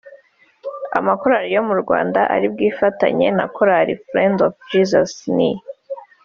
[0.99, 5.51] Amakorali yo mu Rwanda ari bwifatanye na korali Friends of Jesus ni